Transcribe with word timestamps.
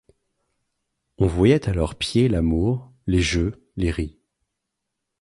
On 1.19 1.27
voyait 1.27 1.69
à 1.69 1.73
leurs 1.73 1.93
pieds 1.93 2.27
l'amour, 2.27 2.91
les 3.05 3.21
jeux, 3.21 3.69
les 3.75 3.91
ris; 3.91 4.17